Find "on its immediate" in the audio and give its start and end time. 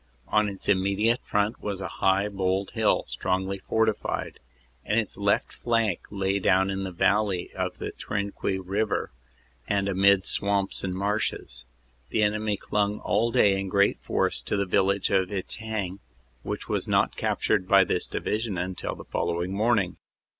0.29-1.21